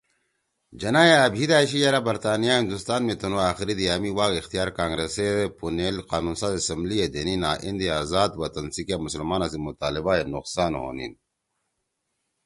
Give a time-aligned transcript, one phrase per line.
[0.79, 4.69] جناح ئے أ بھیِت أشی یرأ برطانیہ ہندوستان می تنُو آخری دِیا می واگ اختیار
[4.77, 9.47] کانگرسے دے پُونیل قانون ساز اسمبلی ئے دینیِن آں ایندے آزاد وطن سی کیا مسلمانا
[9.51, 11.13] سی مطالبہ ئے نقصان ہونیِن